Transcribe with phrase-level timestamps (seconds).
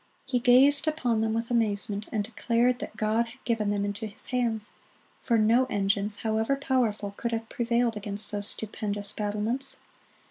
[0.25, 4.25] He gazed upon them with amazement, and declared that God had given them into his
[4.25, 4.71] hands;
[5.21, 9.77] for no engines, however powerful, could have prevailed against those stupendous battlements.